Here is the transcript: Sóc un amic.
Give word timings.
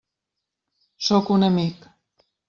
Sóc 1.09 1.29
un 1.35 1.45
amic. 1.51 1.85